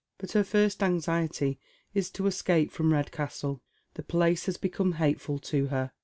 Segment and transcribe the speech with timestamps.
[0.17, 1.59] But her first anxiety
[1.93, 3.61] is to escape from Redcastle.
[3.93, 5.91] The place has become hateful to her.